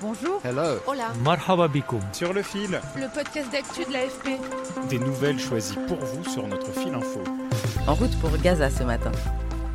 Bonjour. 0.00 0.40
Hello. 0.44 0.78
Hola. 0.86 1.12
Marhaba 1.24 1.66
bikoum. 1.66 2.00
Sur 2.12 2.32
le 2.32 2.42
fil, 2.42 2.80
Le 2.96 3.12
podcast 3.12 3.50
d'actu 3.50 3.84
de 3.84 3.92
l'AFP. 3.92 4.38
des 4.88 4.98
nouvelles 5.00 5.40
choisies 5.40 5.76
pour 5.88 5.98
vous 5.98 6.24
sur 6.24 6.46
notre 6.46 6.70
fil 6.72 6.94
info. 6.94 7.20
En 7.88 7.94
route 7.94 8.16
pour 8.20 8.30
Gaza 8.38 8.70
ce 8.70 8.84
matin. 8.84 9.10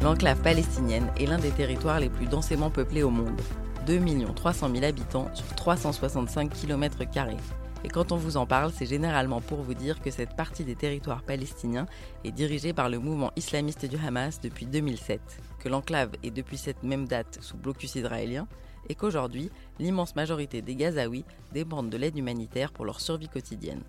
L'enclave 0.01 0.39
palestinienne 0.41 1.11
est 1.19 1.25
l'un 1.25 1.39
des 1.39 1.51
territoires 1.51 1.99
les 1.99 2.09
plus 2.09 2.27
densément 2.27 2.69
peuplés 2.69 3.03
au 3.03 3.09
monde. 3.09 3.41
2 3.85 3.99
300 4.33 4.69
000 4.73 4.85
habitants 4.85 5.29
sur 5.33 5.45
365 5.55 6.49
km. 6.53 6.99
Et 7.83 7.89
quand 7.89 8.13
on 8.13 8.15
vous 8.15 8.37
en 8.37 8.45
parle, 8.45 8.71
c'est 8.73 8.85
généralement 8.85 9.41
pour 9.41 9.61
vous 9.61 9.73
dire 9.73 9.99
que 10.01 10.09
cette 10.09 10.37
partie 10.37 10.63
des 10.63 10.75
territoires 10.75 11.21
palestiniens 11.23 11.85
est 12.23 12.31
dirigée 12.31 12.71
par 12.71 12.87
le 12.87 12.97
mouvement 12.97 13.31
islamiste 13.35 13.85
du 13.85 13.97
Hamas 13.97 14.39
depuis 14.39 14.67
2007, 14.67 15.19
que 15.59 15.67
l'enclave 15.67 16.11
est 16.23 16.31
depuis 16.31 16.57
cette 16.57 16.81
même 16.83 17.09
date 17.09 17.39
sous 17.41 17.57
blocus 17.57 17.95
israélien, 17.95 18.47
et 18.89 18.95
qu'aujourd'hui, 18.95 19.49
l'immense 19.79 20.15
majorité 20.15 20.61
des 20.61 20.75
Gazaouis 20.75 21.25
dépendent 21.53 21.89
de 21.89 21.97
l'aide 21.97 22.17
humanitaire 22.17 22.71
pour 22.71 22.85
leur 22.85 22.99
survie 22.99 23.29
quotidienne. 23.29 23.83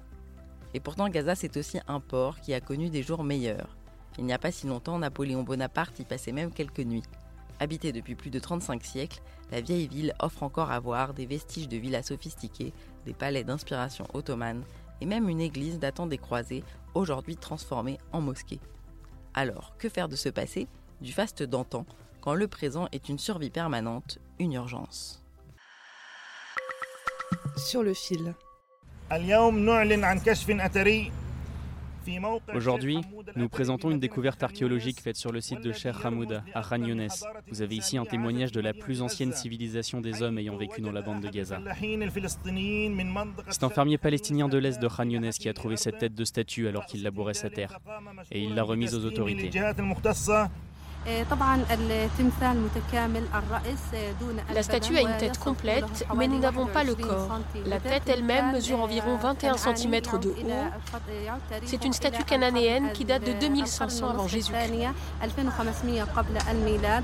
Et 0.75 0.81
pourtant, 0.81 1.09
Gaza, 1.09 1.35
c'est 1.35 1.57
aussi 1.57 1.79
un 1.87 2.01
port 2.01 2.41
qui 2.41 2.53
a 2.53 2.61
connu 2.61 2.91
des 2.91 3.03
jours 3.03 3.25
meilleurs. 3.25 3.77
Il 4.19 4.25
n'y 4.25 4.33
a 4.33 4.39
pas 4.39 4.53
si 4.53 4.67
longtemps, 4.67 4.99
Napoléon 4.99 5.43
Bonaparte 5.43 5.99
y 6.01 6.05
passait 6.05 6.33
même 6.33 6.53
quelques 6.53 6.81
nuits. 6.81 7.03
Habitée 7.61 7.93
depuis 7.93 8.17
plus 8.17 8.31
de 8.31 8.39
35 8.41 8.85
siècles, 8.85 9.23
la 9.53 9.61
vieille 9.61 9.87
ville 9.87 10.15
offre 10.19 10.43
encore 10.43 10.71
à 10.73 10.81
voir 10.81 11.15
des 11.15 11.27
vestiges 11.27 11.69
de 11.69 11.77
villas 11.77 12.03
sophistiquées, 12.03 12.73
des 13.07 13.15
palais 13.15 13.45
d'inspiration 13.45 14.07
ottomane 14.13 14.65
et 15.01 15.07
même 15.07 15.29
une 15.29 15.41
église 15.41 15.79
datant 15.79 16.07
des 16.07 16.19
croisés, 16.19 16.65
aujourd'hui 16.95 17.37
transformée 17.37 17.99
en 18.13 18.21
mosquée. 18.21 18.61
Alors, 19.35 19.77
que 19.79 19.89
faire 19.89 20.09
de 20.09 20.17
ce 20.17 20.29
passé, 20.29 20.67
du 21.01 21.13
faste 21.13 21.43
d'antan, 21.43 21.87
quand 22.25 22.33
le 22.33 22.49
présent 22.49 22.89
est 22.91 23.11
une 23.11 23.19
survie 23.19 23.51
permanente, 23.51 24.19
une 24.39 24.55
urgence 24.55 25.23
Sur 27.59 27.83
le 27.83 27.93
fil. 27.93 28.35
Aujourd'hui, 32.55 33.01
nous 33.37 33.49
présentons 33.51 33.91
une 33.91 34.01
découverte 34.01 34.43
archéologique 34.43 35.03
faite 35.03 35.17
sur 35.17 35.33
le 35.33 35.43
site 35.43 35.61
de 35.61 35.73
Cher 35.73 36.05
Hamouda, 36.07 36.45
à 36.55 36.63
Khan 36.63 36.83
Younes. 36.83 37.09
Vous 37.49 37.61
avez 37.61 37.77
ici 37.77 37.99
un 37.99 38.07
témoignage 38.07 38.53
de 38.53 38.61
la 38.63 38.73
plus 38.73 39.03
ancienne 39.03 39.35
civilisation 39.35 40.01
des 40.01 40.23
hommes 40.23 40.39
ayant 40.39 40.57
vécu 40.57 40.81
dans 40.81 40.93
la 40.93 41.03
bande 41.03 41.21
de 41.21 41.29
Gaza. 41.29 41.61
C'est 43.51 43.65
un 43.65 43.71
fermier 43.71 43.99
palestinien 43.99 44.49
de 44.49 44.57
l'Est 44.57 44.81
de 44.81 44.89
Khan 44.89 45.11
Younes 45.11 45.31
qui 45.31 45.51
a 45.51 45.53
trouvé 45.53 45.77
cette 45.77 45.99
tête 45.99 46.15
de 46.15 46.25
statue 46.25 46.69
alors 46.69 46.87
qu'il 46.87 47.03
labourait 47.03 47.35
sa 47.35 47.51
terre. 47.51 47.79
Et 48.31 48.43
il 48.43 48.55
l'a 48.55 48.63
remise 48.63 48.95
aux 48.95 49.05
autorités. 49.05 49.51
La 54.55 54.63
statue 54.63 54.97
a 54.97 55.01
une 55.03 55.17
tête 55.19 55.39
complète, 55.39 56.07
mais 56.17 56.29
nous 56.29 56.39
n'avons 56.39 56.67
pas 56.67 56.85
le 56.85 56.95
corps. 56.95 57.41
La 57.67 57.79
tête 57.81 58.09
elle-même 58.09 58.53
mesure 58.53 58.81
environ 58.81 59.17
21 59.17 59.57
cm 59.57 60.01
de 60.21 60.29
haut. 60.29 60.35
C'est 61.65 61.85
une 61.85 61.93
statue 61.93 62.25
cananéenne 62.25 62.93
qui 62.93 63.05
date 63.05 63.25
de 63.25 63.33
2500 63.33 64.09
avant 64.09 64.29
Jésus-Christ. 64.29 64.73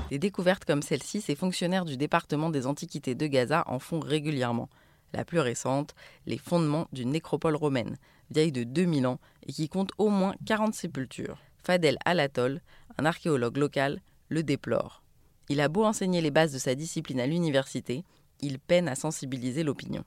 Des 0.09 0.19
découvertes 0.19 0.65
comme 0.65 0.81
celle-ci, 0.81 1.21
ces 1.21 1.35
fonctionnaires 1.35 1.85
du 1.85 1.97
département 1.97 2.49
des 2.49 2.65
Antiquités 2.65 3.15
de 3.15 3.27
Gaza 3.27 3.63
en 3.67 3.79
font 3.79 3.99
régulièrement. 3.99 4.69
La 5.13 5.25
plus 5.25 5.39
récente, 5.39 5.93
les 6.25 6.37
fondements 6.37 6.87
d'une 6.93 7.11
nécropole 7.11 7.55
romaine, 7.55 7.97
vieille 8.29 8.51
de 8.51 8.63
2000 8.63 9.07
ans 9.07 9.19
et 9.45 9.51
qui 9.51 9.67
compte 9.67 9.91
au 9.97 10.09
moins 10.09 10.35
40 10.45 10.73
sépultures. 10.73 11.37
Fadel 11.63 11.97
Alatol, 12.05 12.61
un 12.97 13.05
archéologue 13.05 13.57
local, 13.57 14.01
le 14.29 14.43
déplore. 14.43 15.03
Il 15.49 15.61
a 15.61 15.67
beau 15.67 15.83
enseigner 15.83 16.21
les 16.21 16.31
bases 16.31 16.53
de 16.53 16.59
sa 16.59 16.75
discipline 16.75 17.19
à 17.19 17.27
l'université, 17.27 18.03
il 18.41 18.59
peine 18.59 18.87
à 18.87 18.95
sensibiliser 18.95 19.63
l'opinion. 19.63 20.03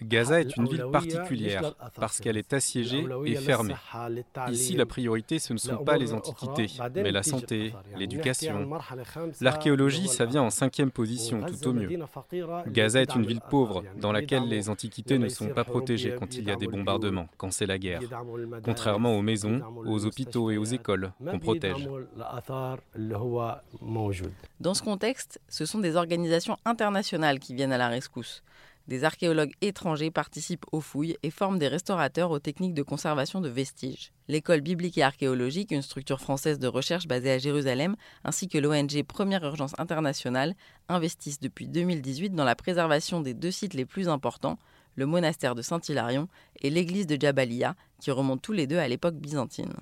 Est 0.00 0.56
une 0.56 0.68
ville 0.68 0.86
particulière 0.92 1.74
parce 1.96 2.20
qu'elle 2.20 2.36
est 2.36 2.52
assiégée 2.52 3.06
et 3.26 3.36
fermée. 3.36 3.74
Ici, 4.50 4.76
la 4.76 4.86
priorité, 4.86 5.38
ce 5.38 5.52
ne 5.52 5.58
sont 5.58 5.78
pas 5.78 5.96
les 5.96 6.12
antiquités, 6.12 6.66
mais 6.94 7.12
la 7.12 7.22
santé, 7.22 7.74
l'éducation. 7.96 8.70
L'archéologie, 9.40 10.08
ça 10.08 10.24
vient 10.24 10.42
en 10.42 10.50
cinquième 10.50 10.90
position, 10.90 11.42
tout 11.42 11.68
au 11.68 11.72
mieux. 11.72 11.98
Gaza 12.68 13.02
est 13.02 13.14
une 13.14 13.26
ville 13.26 13.40
pauvre 13.40 13.82
dans 13.96 14.12
laquelle 14.12 14.48
les 14.48 14.68
antiquités 14.68 15.18
ne 15.18 15.28
sont 15.28 15.48
pas 15.48 15.64
protégées 15.64 16.14
quand 16.18 16.34
il 16.34 16.44
y 16.44 16.50
a 16.50 16.56
des 16.56 16.66
bombardements, 16.68 17.28
quand 17.36 17.52
c'est 17.52 17.66
la 17.66 17.78
guerre. 17.78 18.00
Contrairement 18.64 19.16
aux 19.16 19.22
maisons, 19.22 19.60
aux 19.86 20.04
hôpitaux 20.06 20.50
et 20.50 20.58
aux 20.58 20.64
écoles 20.64 21.12
qu'on 21.24 21.38
protège. 21.38 21.88
Dans 24.60 24.74
ce 24.74 24.82
contexte, 24.82 25.40
ce 25.48 25.64
sont 25.64 25.78
des 25.78 25.96
organisations 25.96 26.56
internationales 26.64 27.38
qui 27.38 27.54
viennent 27.54 27.72
à 27.72 27.78
la 27.78 27.88
rescousse. 27.88 28.42
Des 28.88 29.04
archéologues 29.04 29.52
étrangers 29.60 30.10
participent 30.10 30.66
aux 30.72 30.80
fouilles 30.80 31.16
et 31.22 31.30
forment 31.30 31.58
des 31.58 31.68
restaurateurs 31.68 32.30
aux 32.30 32.38
techniques 32.38 32.74
de 32.74 32.82
conservation 32.82 33.40
de 33.40 33.48
vestiges. 33.48 34.12
L'école 34.26 34.62
biblique 34.62 34.98
et 34.98 35.02
archéologique, 35.02 35.70
une 35.70 35.82
structure 35.82 36.20
française 36.20 36.58
de 36.58 36.66
recherche 36.66 37.06
basée 37.06 37.30
à 37.30 37.38
Jérusalem, 37.38 37.96
ainsi 38.24 38.48
que 38.48 38.58
l'ONG 38.58 39.02
Première 39.04 39.44
Urgence 39.44 39.74
Internationale, 39.78 40.54
investissent 40.88 41.40
depuis 41.40 41.68
2018 41.68 42.30
dans 42.30 42.44
la 42.44 42.56
préservation 42.56 43.20
des 43.20 43.34
deux 43.34 43.50
sites 43.50 43.74
les 43.74 43.84
plus 43.84 44.08
importants, 44.08 44.58
le 44.96 45.06
monastère 45.06 45.54
de 45.54 45.62
Saint-Hilarion 45.62 46.28
et 46.60 46.70
l'église 46.70 47.06
de 47.06 47.20
Jabalia, 47.20 47.76
qui 48.00 48.10
remontent 48.10 48.42
tous 48.42 48.52
les 48.52 48.66
deux 48.66 48.78
à 48.78 48.88
l'époque 48.88 49.16
byzantine. 49.16 49.72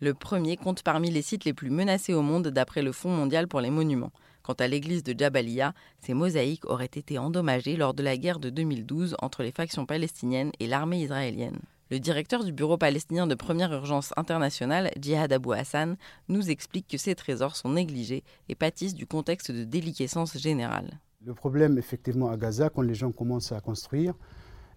Le 0.00 0.14
premier 0.14 0.56
compte 0.56 0.82
parmi 0.82 1.10
les 1.10 1.22
sites 1.22 1.44
les 1.44 1.52
plus 1.52 1.70
menacés 1.70 2.14
au 2.14 2.22
monde 2.22 2.48
d'après 2.48 2.82
le 2.82 2.92
Fonds 2.92 3.10
mondial 3.10 3.48
pour 3.48 3.60
les 3.60 3.70
monuments. 3.70 4.12
Quant 4.48 4.54
à 4.54 4.66
l'église 4.66 5.02
de 5.02 5.14
Jabalia, 5.14 5.74
ces 6.00 6.14
mosaïques 6.14 6.64
auraient 6.70 6.86
été 6.86 7.18
endommagées 7.18 7.76
lors 7.76 7.92
de 7.92 8.02
la 8.02 8.16
guerre 8.16 8.38
de 8.38 8.48
2012 8.48 9.14
entre 9.20 9.42
les 9.42 9.52
factions 9.52 9.84
palestiniennes 9.84 10.52
et 10.58 10.66
l'armée 10.66 11.02
israélienne. 11.02 11.58
Le 11.90 12.00
directeur 12.00 12.42
du 12.42 12.50
Bureau 12.50 12.78
palestinien 12.78 13.26
de 13.26 13.34
première 13.34 13.74
urgence 13.74 14.14
internationale, 14.16 14.90
Djihad 14.98 15.34
Abou 15.34 15.52
Hassan, 15.52 15.98
nous 16.28 16.48
explique 16.48 16.88
que 16.88 16.96
ces 16.96 17.14
trésors 17.14 17.56
sont 17.56 17.68
négligés 17.68 18.24
et 18.48 18.54
pâtissent 18.54 18.94
du 18.94 19.06
contexte 19.06 19.50
de 19.50 19.64
déliquescence 19.64 20.38
générale. 20.38 20.98
Le 21.26 21.34
problème, 21.34 21.76
effectivement, 21.76 22.30
à 22.30 22.38
Gaza, 22.38 22.70
quand 22.70 22.80
les 22.80 22.94
gens 22.94 23.12
commencent 23.12 23.52
à 23.52 23.60
construire, 23.60 24.14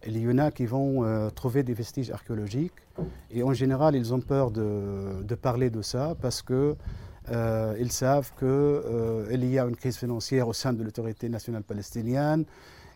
il 0.05 0.17
y 0.17 0.27
en 0.27 0.37
a 0.37 0.51
qui 0.51 0.65
vont 0.65 1.05
euh, 1.05 1.29
trouver 1.29 1.63
des 1.63 1.73
vestiges 1.73 2.11
archéologiques 2.11 2.73
et 3.29 3.41
en 3.41 3.53
général, 3.53 3.95
ils 3.95 4.13
ont 4.13 4.19
peur 4.19 4.51
de 4.51 5.35
parler 5.35 5.69
de 5.69 5.81
ça 5.81 6.13
parce 6.21 6.41
que 6.41 6.75
euh, 7.29 7.75
ils 7.79 7.91
savent 7.91 8.31
qu'il 8.37 8.47
euh, 8.47 9.37
y 9.37 9.59
a 9.59 9.65
une 9.65 9.75
crise 9.75 9.97
financière 9.97 10.47
au 10.47 10.53
sein 10.53 10.73
de 10.73 10.83
l'autorité 10.83 11.29
nationale 11.29 11.63
palestinienne 11.63 12.45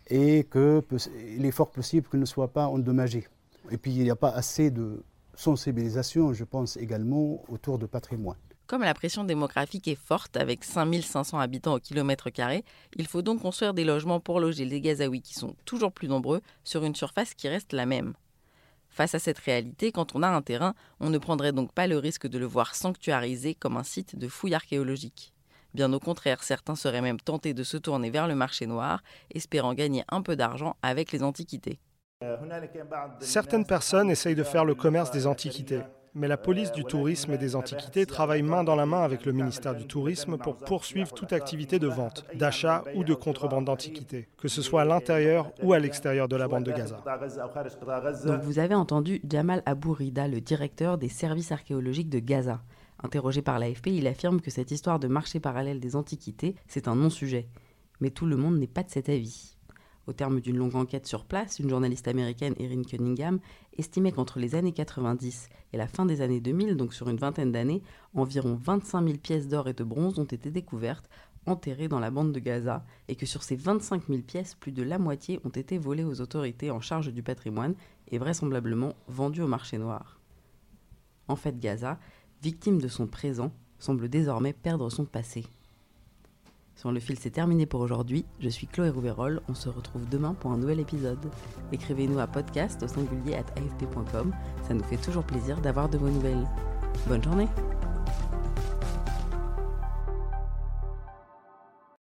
et 0.08 0.44
qu'il 0.44 1.44
est 1.44 1.50
fort 1.50 1.70
possible 1.70 2.08
qu'il 2.08 2.20
ne 2.20 2.24
soit 2.24 2.48
pas 2.48 2.66
endommagé. 2.66 3.26
Et 3.70 3.76
puis 3.76 3.92
il 3.92 4.02
n'y 4.02 4.10
a 4.10 4.16
pas 4.16 4.30
assez 4.30 4.70
de 4.70 5.02
sensibilisation, 5.34 6.32
je 6.32 6.44
pense 6.44 6.76
également, 6.76 7.42
autour 7.48 7.78
de 7.78 7.86
patrimoine. 7.86 8.36
Comme 8.66 8.82
la 8.82 8.94
pression 8.94 9.22
démographique 9.22 9.86
est 9.86 9.98
forte, 9.98 10.36
avec 10.36 10.64
5500 10.64 11.38
habitants 11.38 11.74
au 11.74 11.78
kilomètre 11.78 12.30
carré, 12.30 12.64
il 12.96 13.06
faut 13.06 13.22
donc 13.22 13.42
construire 13.42 13.74
des 13.74 13.84
logements 13.84 14.18
pour 14.18 14.40
loger 14.40 14.64
les 14.64 14.80
Gazaouis 14.80 15.20
qui 15.20 15.34
sont 15.34 15.54
toujours 15.64 15.92
plus 15.92 16.08
nombreux 16.08 16.40
sur 16.64 16.84
une 16.84 16.96
surface 16.96 17.34
qui 17.34 17.48
reste 17.48 17.72
la 17.72 17.86
même. 17.86 18.14
Face 18.96 19.14
à 19.14 19.18
cette 19.18 19.38
réalité, 19.40 19.92
quand 19.92 20.14
on 20.14 20.22
a 20.22 20.28
un 20.28 20.40
terrain, 20.40 20.74
on 21.00 21.10
ne 21.10 21.18
prendrait 21.18 21.52
donc 21.52 21.70
pas 21.74 21.86
le 21.86 21.98
risque 21.98 22.26
de 22.26 22.38
le 22.38 22.46
voir 22.46 22.74
sanctuarisé 22.74 23.54
comme 23.54 23.76
un 23.76 23.82
site 23.82 24.16
de 24.18 24.26
fouilles 24.26 24.54
archéologiques. 24.54 25.34
Bien 25.74 25.92
au 25.92 26.00
contraire, 26.00 26.42
certains 26.42 26.76
seraient 26.76 27.02
même 27.02 27.20
tentés 27.20 27.52
de 27.52 27.62
se 27.62 27.76
tourner 27.76 28.08
vers 28.08 28.26
le 28.26 28.34
marché 28.34 28.64
noir, 28.64 29.02
espérant 29.34 29.74
gagner 29.74 30.02
un 30.08 30.22
peu 30.22 30.34
d'argent 30.34 30.76
avec 30.80 31.12
les 31.12 31.22
antiquités. 31.22 31.78
Certaines 33.20 33.66
personnes 33.66 34.08
essayent 34.08 34.34
de 34.34 34.42
faire 34.42 34.64
le 34.64 34.74
commerce 34.74 35.10
des 35.10 35.26
antiquités. 35.26 35.82
Mais 36.18 36.28
la 36.28 36.38
police 36.38 36.72
du 36.72 36.82
tourisme 36.82 37.32
et 37.32 37.38
des 37.38 37.56
antiquités 37.56 38.06
travaille 38.06 38.40
main 38.40 38.64
dans 38.64 38.74
la 38.74 38.86
main 38.86 39.02
avec 39.02 39.26
le 39.26 39.32
ministère 39.32 39.74
du 39.74 39.86
Tourisme 39.86 40.38
pour 40.38 40.56
poursuivre 40.56 41.12
toute 41.12 41.34
activité 41.34 41.78
de 41.78 41.88
vente, 41.88 42.24
d'achat 42.34 42.84
ou 42.94 43.04
de 43.04 43.12
contrebande 43.12 43.66
d'antiquités, 43.66 44.26
que 44.38 44.48
ce 44.48 44.62
soit 44.62 44.80
à 44.80 44.84
l'intérieur 44.86 45.52
ou 45.62 45.74
à 45.74 45.78
l'extérieur 45.78 46.26
de 46.26 46.36
la 46.36 46.48
bande 46.48 46.64
de 46.64 46.72
Gaza. 46.72 47.04
Donc 48.24 48.40
vous 48.40 48.58
avez 48.58 48.74
entendu 48.74 49.20
Jamal 49.28 49.62
Abourida, 49.66 50.26
le 50.26 50.40
directeur 50.40 50.96
des 50.96 51.10
services 51.10 51.52
archéologiques 51.52 52.08
de 52.08 52.18
Gaza. 52.18 52.62
Interrogé 53.02 53.42
par 53.42 53.58
l'AFP, 53.58 53.88
il 53.88 54.06
affirme 54.06 54.40
que 54.40 54.50
cette 54.50 54.70
histoire 54.70 54.98
de 54.98 55.08
marché 55.08 55.38
parallèle 55.38 55.80
des 55.80 55.96
antiquités, 55.96 56.54
c'est 56.66 56.88
un 56.88 56.94
non-sujet. 56.94 57.46
Mais 58.00 58.08
tout 58.08 58.24
le 58.24 58.36
monde 58.36 58.58
n'est 58.58 58.66
pas 58.66 58.82
de 58.82 58.90
cet 58.90 59.10
avis. 59.10 59.55
Au 60.06 60.12
terme 60.12 60.40
d'une 60.40 60.56
longue 60.56 60.76
enquête 60.76 61.06
sur 61.06 61.24
place, 61.24 61.58
une 61.58 61.68
journaliste 61.68 62.06
américaine, 62.06 62.54
Erin 62.60 62.82
Cunningham, 62.82 63.40
estimait 63.76 64.12
qu'entre 64.12 64.38
les 64.38 64.54
années 64.54 64.72
90 64.72 65.48
et 65.72 65.76
la 65.76 65.88
fin 65.88 66.06
des 66.06 66.20
années 66.20 66.40
2000, 66.40 66.76
donc 66.76 66.94
sur 66.94 67.08
une 67.08 67.16
vingtaine 67.16 67.50
d'années, 67.50 67.82
environ 68.14 68.54
25 68.62 69.04
000 69.04 69.18
pièces 69.18 69.48
d'or 69.48 69.68
et 69.68 69.72
de 69.72 69.82
bronze 69.82 70.20
ont 70.20 70.24
été 70.24 70.52
découvertes, 70.52 71.10
enterrées 71.44 71.88
dans 71.88 71.98
la 71.98 72.12
bande 72.12 72.32
de 72.32 72.38
Gaza, 72.38 72.84
et 73.08 73.16
que 73.16 73.26
sur 73.26 73.42
ces 73.42 73.56
25 73.56 74.06
000 74.08 74.20
pièces, 74.22 74.54
plus 74.54 74.72
de 74.72 74.84
la 74.84 74.98
moitié 74.98 75.40
ont 75.44 75.50
été 75.50 75.76
volées 75.76 76.04
aux 76.04 76.20
autorités 76.20 76.70
en 76.70 76.80
charge 76.80 77.12
du 77.12 77.22
patrimoine 77.22 77.74
et 78.08 78.18
vraisemblablement 78.18 78.94
vendues 79.08 79.42
au 79.42 79.48
marché 79.48 79.76
noir. 79.76 80.20
En 81.26 81.36
fait, 81.36 81.58
Gaza, 81.58 81.98
victime 82.42 82.80
de 82.80 82.88
son 82.88 83.08
présent, 83.08 83.52
semble 83.80 84.08
désormais 84.08 84.52
perdre 84.52 84.88
son 84.88 85.04
passé. 85.04 85.44
Sur 86.76 86.92
le 86.92 87.00
fil, 87.00 87.18
c'est 87.18 87.30
terminé 87.30 87.64
pour 87.64 87.80
aujourd'hui. 87.80 88.26
Je 88.38 88.50
suis 88.50 88.66
Chloé 88.66 88.90
Rouverol. 88.90 89.40
On 89.48 89.54
se 89.54 89.70
retrouve 89.70 90.06
demain 90.10 90.34
pour 90.34 90.52
un 90.52 90.58
nouvel 90.58 90.78
épisode. 90.78 91.18
Écrivez-nous 91.72 92.18
à 92.18 92.26
podcast 92.26 92.82
au 92.82 92.88
singulier 92.88 93.34
at 93.34 93.46
afp.com. 93.58 94.32
Ça 94.68 94.74
nous 94.74 94.84
fait 94.84 94.98
toujours 94.98 95.24
plaisir 95.24 95.58
d'avoir 95.62 95.88
de 95.88 95.96
vos 95.96 96.10
nouvelles. 96.10 96.46
Bonne 97.08 97.24
journée! 97.24 97.48